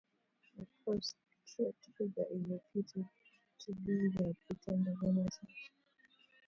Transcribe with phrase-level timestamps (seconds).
[0.57, 3.05] The prostrate figure is reputed
[3.65, 5.45] to be the pretender Gaumata.